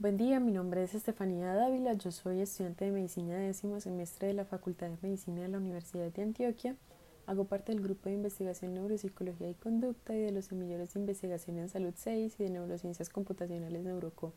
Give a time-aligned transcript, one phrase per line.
[0.00, 4.26] Buen día, mi nombre es Estefanía Dávila, yo soy estudiante de medicina de décimo semestre
[4.26, 6.74] de la Facultad de Medicina de la Universidad de Antioquia.
[7.26, 11.58] Hago parte del grupo de investigación neuropsicología y conducta y de los semilleros de investigación
[11.58, 14.32] en salud 6 y de neurociencias computacionales Neuroco.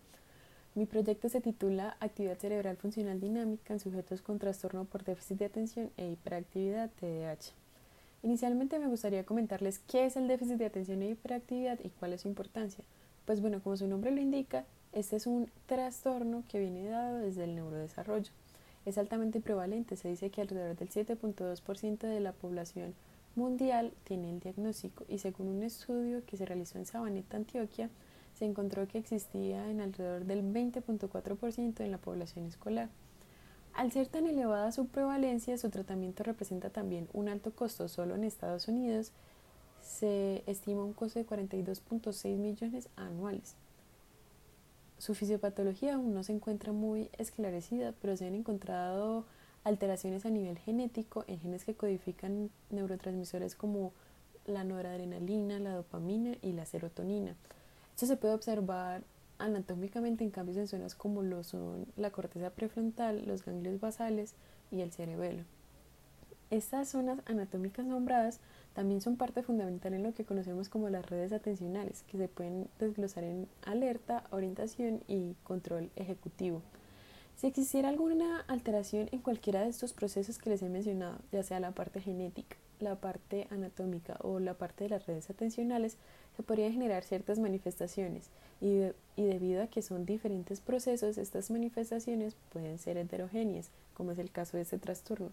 [0.75, 5.45] Mi proyecto se titula Actividad cerebral funcional dinámica en sujetos con trastorno por déficit de
[5.45, 7.53] atención e hiperactividad TDAH.
[8.21, 12.21] Inicialmente me gustaría comentarles qué es el déficit de atención e hiperactividad y cuál es
[12.21, 12.83] su importancia.
[13.25, 14.63] Pues bueno, como su nombre lo indica,
[14.97, 18.31] este es un trastorno que viene dado desde el neurodesarrollo.
[18.85, 22.95] Es altamente prevalente, se dice que alrededor del 7.2% de la población
[23.35, 27.91] mundial tiene el diagnóstico y según un estudio que se realizó en Sabaneta, Antioquia,
[28.33, 32.89] se encontró que existía en alrededor del 20.4% en la población escolar.
[33.75, 37.87] Al ser tan elevada su prevalencia, su tratamiento representa también un alto costo.
[37.87, 39.11] Solo en Estados Unidos
[39.81, 43.55] se estima un costo de 42.6 millones anuales.
[44.97, 49.25] Su fisiopatología aún no se encuentra muy esclarecida, pero se han encontrado
[49.63, 53.91] alteraciones a nivel genético en genes que codifican neurotransmisores como
[54.45, 57.35] la noradrenalina, la dopamina y la serotonina.
[57.93, 59.03] Esto se puede observar
[59.39, 64.33] anatómicamente en cambios en zonas como lo son la corteza prefrontal, los ganglios basales
[64.71, 65.43] y el cerebelo.
[66.49, 68.39] Estas zonas anatómicas nombradas
[68.77, 72.67] también son parte fundamental en lo que conocemos como las redes atencionales, que se pueden
[72.77, 76.61] desglosar en alerta, orientación y control ejecutivo.
[77.37, 81.59] Si existiera alguna alteración en cualquiera de estos procesos que les he mencionado, ya sea
[81.59, 85.97] la parte genética, la parte anatómica o la parte de las redes atencionales,
[86.35, 88.29] se podrían generar ciertas manifestaciones
[88.61, 88.81] y,
[89.15, 94.29] y, debido a que son diferentes procesos, estas manifestaciones pueden ser heterogéneas, como es el
[94.29, 95.31] caso de este trastorno.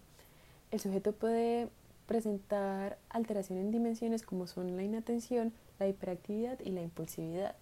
[0.71, 1.69] El sujeto puede
[2.07, 7.55] presentar alteración en dimensiones como son la inatención, la hiperactividad y la impulsividad.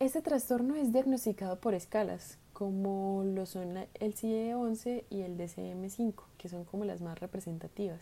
[0.00, 6.48] Este trastorno es diagnosticado por escalas, como lo son el CIE-11 y el DCM-5, que
[6.48, 8.00] son como las más representativas.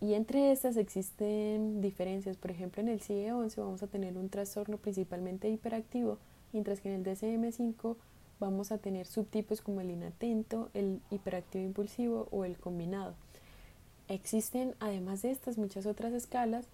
[0.00, 4.76] Y entre estas existen diferencias, por ejemplo en el CIE-11 vamos a tener un trastorno
[4.76, 6.18] principalmente hiperactivo,
[6.52, 7.96] mientras que en el DCM-5
[8.38, 13.14] vamos a tener subtipos como el inatento, el hiperactivo impulsivo o el combinado.
[14.08, 16.64] Existen además de estas muchas otras escalas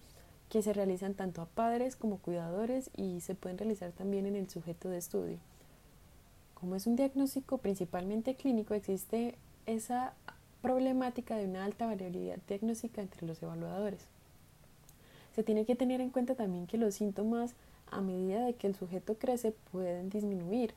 [0.49, 4.49] que se realizan tanto a padres como cuidadores y se pueden realizar también en el
[4.49, 5.37] sujeto de estudio.
[6.53, 9.35] Como es un diagnóstico principalmente clínico, existe
[9.65, 10.13] esa
[10.61, 13.99] problemática de una alta variabilidad diagnóstica entre los evaluadores.
[15.35, 17.53] Se tiene que tener en cuenta también que los síntomas
[17.91, 20.73] a medida de que el sujeto crece pueden disminuir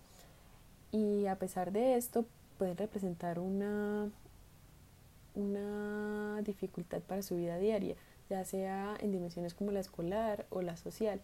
[0.91, 2.25] y a pesar de esto
[2.59, 4.11] pueden representar una
[5.39, 7.97] una dificultad para su vida diaria,
[8.29, 11.21] ya sea en dimensiones como la escolar o la social.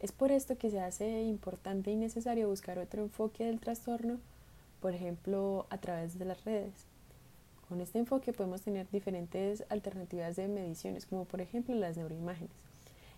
[0.00, 4.18] Es por esto que se hace importante y necesario buscar otro enfoque del trastorno,
[4.80, 6.86] por ejemplo, a través de las redes.
[7.68, 12.52] Con este enfoque podemos tener diferentes alternativas de mediciones, como por ejemplo las neuroimágenes.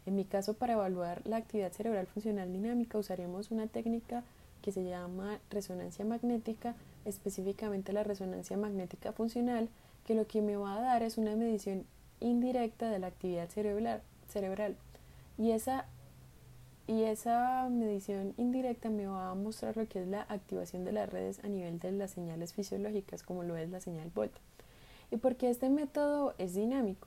[0.06, 4.24] En mi caso, para evaluar la actividad cerebral funcional dinámica, usaremos una técnica
[4.62, 6.74] que se llama resonancia magnética,
[7.04, 9.68] específicamente la resonancia magnética funcional,
[10.10, 11.86] que lo que me va a dar es una medición
[12.18, 14.74] indirecta de la actividad cerebral, cerebral.
[15.38, 15.86] Y esa,
[16.88, 21.08] y esa medición indirecta me va a mostrar lo que es la activación de las
[21.08, 24.40] redes a nivel de las señales fisiológicas, como lo es la señal Volta.
[25.12, 27.06] ¿Y por qué este método es dinámico?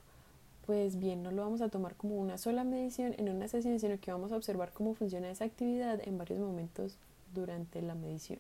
[0.66, 4.00] Pues bien, no lo vamos a tomar como una sola medición en una sesión, sino
[4.00, 6.96] que vamos a observar cómo funciona esa actividad en varios momentos
[7.34, 8.40] durante la medición.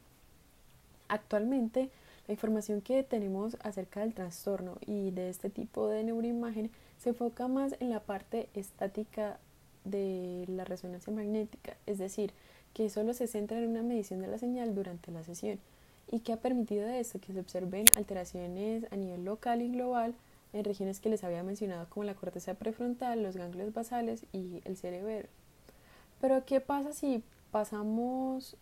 [1.09, 1.90] Actualmente,
[2.28, 7.47] la información que tenemos acerca del trastorno y de este tipo de neuroimagen se enfoca
[7.47, 9.39] más en la parte estática
[9.84, 12.31] de la resonancia magnética, es decir,
[12.73, 15.59] que solo se centra en una medición de la señal durante la sesión
[16.11, 20.16] y que ha permitido esto que se observen alteraciones a nivel local y global
[20.53, 24.78] en regiones que les había mencionado como la corteza prefrontal, los ganglios basales y el
[24.78, 25.28] cerebro.
[26.22, 28.55] Pero ¿qué pasa si pasamos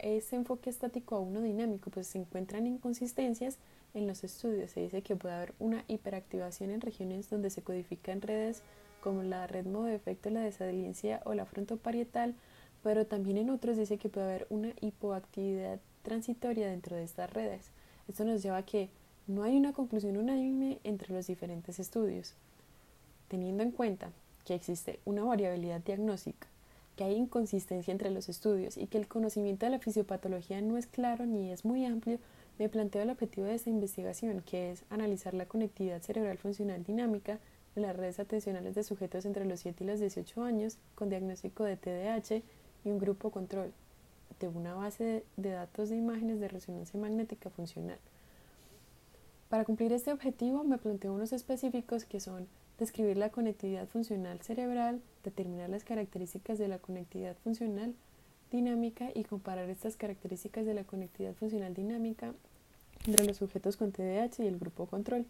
[0.00, 3.58] ese enfoque estático a uno dinámico, pues se encuentran inconsistencias
[3.94, 4.70] en los estudios.
[4.70, 8.62] Se dice que puede haber una hiperactivación en regiones donde se codifican redes
[9.02, 10.00] como la red modo de
[10.30, 12.34] la desadencia o la frontoparietal,
[12.82, 17.70] pero también en otros dice que puede haber una hipoactividad transitoria dentro de estas redes.
[18.08, 18.88] Esto nos lleva a que
[19.26, 22.34] no hay una conclusión unánime entre los diferentes estudios.
[23.28, 24.10] Teniendo en cuenta
[24.44, 26.48] que existe una variabilidad diagnóstica
[27.00, 30.86] que hay inconsistencia entre los estudios y que el conocimiento de la fisiopatología no es
[30.86, 32.18] claro ni es muy amplio,
[32.58, 37.38] me planteo el objetivo de esta investigación, que es analizar la conectividad cerebral funcional dinámica
[37.74, 41.64] en las redes atencionales de sujetos entre los 7 y los 18 años con diagnóstico
[41.64, 42.42] de TDAH
[42.84, 43.72] y un grupo control.
[44.38, 47.98] de una base de datos de imágenes de resonancia magnética funcional.
[49.48, 52.46] Para cumplir este objetivo me planteo unos específicos que son
[52.80, 57.94] describir la conectividad funcional cerebral, determinar las características de la conectividad funcional
[58.50, 62.34] dinámica y comparar estas características de la conectividad funcional dinámica
[63.06, 65.26] entre los sujetos con TDAH y el grupo control.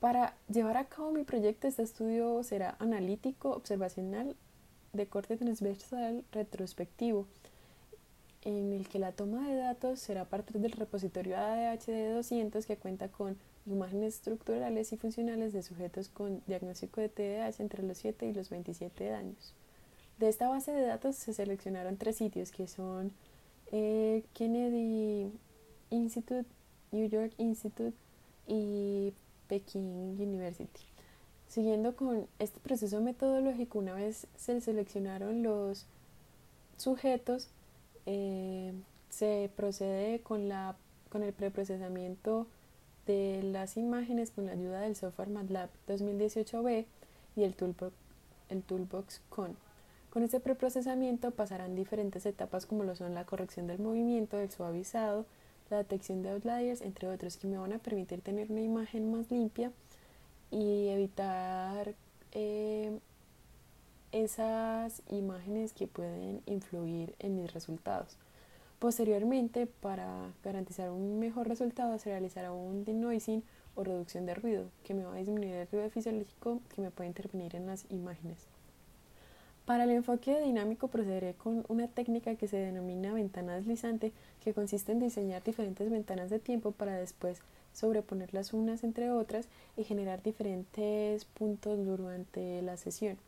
[0.00, 4.36] Para llevar a cabo mi proyecto, este estudio será analítico, observacional,
[4.92, 7.26] de corte transversal, retrospectivo,
[8.42, 12.76] en el que la toma de datos será a partir del repositorio ADHD 200 que
[12.76, 13.36] cuenta con
[13.66, 18.50] imágenes estructurales y funcionales de sujetos con diagnóstico de TDAH entre los 7 y los
[18.50, 19.54] 27 años.
[20.18, 23.12] De esta base de datos se seleccionaron tres sitios que son
[23.72, 25.30] eh, Kennedy
[25.90, 26.46] Institute,
[26.92, 27.96] New York Institute
[28.46, 29.12] y
[29.48, 30.80] Peking University.
[31.48, 35.86] Siguiendo con este proceso metodológico, una vez se seleccionaron los
[36.76, 37.48] sujetos,
[38.06, 38.72] eh,
[39.10, 40.76] se procede con, la,
[41.08, 42.46] con el preprocesamiento
[43.06, 46.86] de las imágenes con la ayuda del software MATLAB 2018B
[47.36, 47.92] y el Toolbox,
[48.48, 49.56] el Toolbox Con.
[50.10, 55.26] Con este preprocesamiento pasarán diferentes etapas como lo son la corrección del movimiento, el suavizado,
[55.70, 59.30] la detección de outliers, entre otros, que me van a permitir tener una imagen más
[59.30, 59.72] limpia
[60.50, 61.94] y evitar
[62.32, 62.98] eh,
[64.12, 68.16] esas imágenes que pueden influir en mis resultados.
[68.86, 73.42] Posteriormente, para garantizar un mejor resultado, se realizará un denoising
[73.74, 77.08] o reducción de ruido, que me va a disminuir el ruido fisiológico que me puede
[77.08, 78.38] intervenir en las imágenes.
[79.64, 84.12] Para el enfoque dinámico procederé con una técnica que se denomina ventana deslizante,
[84.44, 87.40] que consiste en diseñar diferentes ventanas de tiempo para después
[87.72, 93.18] sobreponerlas unas entre otras y generar diferentes puntos durante la sesión.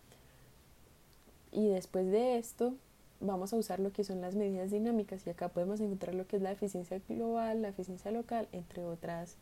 [1.50, 2.74] Y después de esto
[3.20, 6.36] vamos a usar lo que son las medidas dinámicas y acá podemos encontrar lo que
[6.36, 9.36] es la eficiencia global, la eficiencia local, entre otras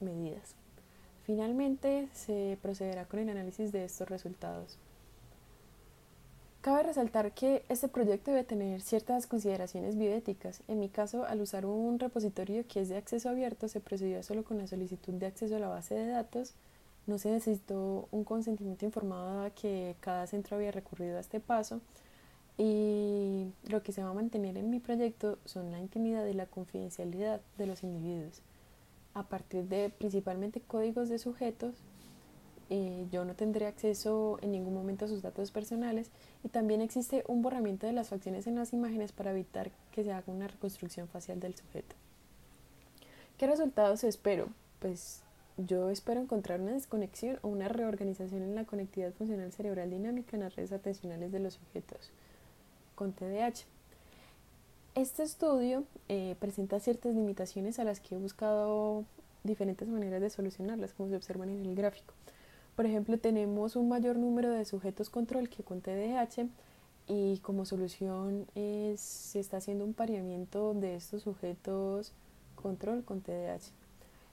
[0.00, 0.54] medidas.
[1.24, 4.78] Finalmente se procederá con el análisis de estos resultados.
[6.60, 10.62] Cabe resaltar que este proyecto debe tener ciertas consideraciones bioéticas.
[10.66, 14.42] En mi caso, al usar un repositorio que es de acceso abierto, se procedió solo
[14.42, 16.54] con la solicitud de acceso a la base de datos.
[17.06, 21.80] No se necesitó un consentimiento informado a que cada centro había recurrido a este paso.
[22.58, 26.46] Y lo que se va a mantener en mi proyecto son la intimidad y la
[26.46, 28.40] confidencialidad de los individuos.
[29.14, 31.74] A partir de principalmente códigos de sujetos,
[32.68, 36.10] eh, yo no tendré acceso en ningún momento a sus datos personales
[36.42, 40.12] y también existe un borramiento de las facciones en las imágenes para evitar que se
[40.12, 41.94] haga una reconstrucción facial del sujeto.
[43.38, 44.48] ¿Qué resultados espero?
[44.80, 45.22] Pues
[45.58, 50.42] yo espero encontrar una desconexión o una reorganización en la conectividad funcional cerebral dinámica en
[50.42, 52.10] las redes atencionales de los sujetos
[52.96, 53.64] con TDAH.
[54.96, 59.04] Este estudio eh, presenta ciertas limitaciones a las que he buscado
[59.44, 62.14] diferentes maneras de solucionarlas, como se observan en el gráfico.
[62.74, 66.48] Por ejemplo, tenemos un mayor número de sujetos control que con TDAH
[67.06, 72.12] y como solución se está haciendo un pareamiento de estos sujetos
[72.56, 73.70] control con TDAH.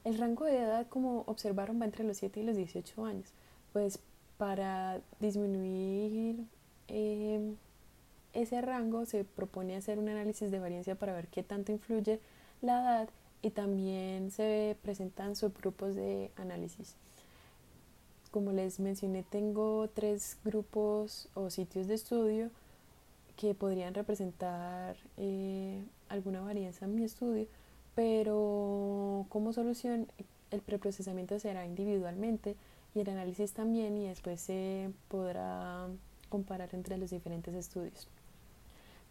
[0.04, 3.30] El rango de edad, como observaron, va entre los 7 y los 18 años.
[3.71, 4.00] Pues
[4.38, 6.44] para disminuir
[6.88, 7.54] eh,
[8.33, 12.19] ese rango se propone hacer un análisis de variancia para ver qué tanto influye
[12.61, 13.09] la edad
[13.42, 16.95] y también se presentan subgrupos de análisis.
[18.31, 22.49] Como les mencioné, tengo tres grupos o sitios de estudio
[23.35, 27.47] que podrían representar eh, alguna varianza en mi estudio,
[27.95, 30.07] pero como solución
[30.52, 32.56] el preprocesamiento será individualmente
[32.95, 35.87] y el análisis también y después se podrá
[36.30, 38.07] comparar entre los diferentes estudios.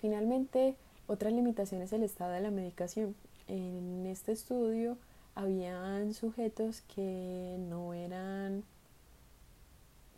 [0.03, 0.75] Finalmente,
[1.07, 3.15] otra limitación es el estado de la medicación.
[3.47, 4.99] En este estudio
[5.37, 8.65] habían sujetos que no eran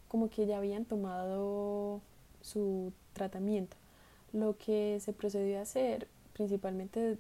[0.09, 2.01] como que ya habían tomado
[2.41, 3.77] su tratamiento.
[4.33, 7.19] Lo que se procedió a hacer, principalmente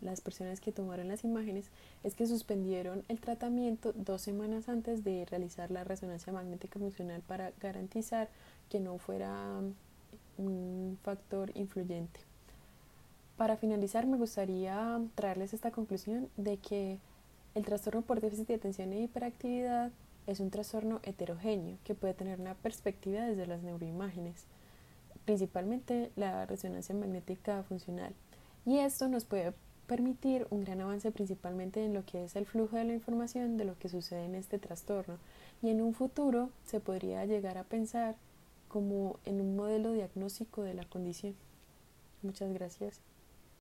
[0.00, 1.66] las personas que tomaron las imágenes,
[2.02, 7.52] es que suspendieron el tratamiento dos semanas antes de realizar la resonancia magnética funcional para
[7.60, 8.28] garantizar
[8.68, 9.60] que no fuera
[10.38, 12.20] un factor influyente.
[13.36, 16.98] Para finalizar, me gustaría traerles esta conclusión de que
[17.54, 19.90] el trastorno por déficit de atención e hiperactividad
[20.26, 24.46] es un trastorno heterogéneo que puede tener una perspectiva desde las neuroimágenes,
[25.24, 28.12] principalmente la resonancia magnética funcional.
[28.64, 29.54] Y esto nos puede
[29.86, 33.64] permitir un gran avance principalmente en lo que es el flujo de la información de
[33.64, 35.18] lo que sucede en este trastorno.
[35.62, 38.16] Y en un futuro se podría llegar a pensar
[38.76, 41.34] como en un modelo diagnóstico de la condición.
[42.20, 43.00] Muchas gracias.